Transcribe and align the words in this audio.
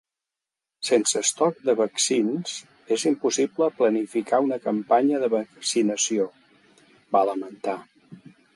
“Sense 0.87 1.19
estoc 1.25 1.59
de 1.67 1.75
vaccins, 1.81 2.55
és 2.97 3.03
impossible 3.11 3.69
planificar 3.83 4.41
una 4.47 4.59
campanya 4.65 5.23
de 5.27 5.31
vaccinació”, 5.37 6.29
va 7.19 7.25
lamentar. 7.33 7.77